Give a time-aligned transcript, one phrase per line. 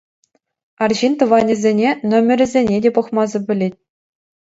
[0.85, 3.79] Арҫын тӑванӗсене номерӗсене те пӑхмасӑр пӗлмест.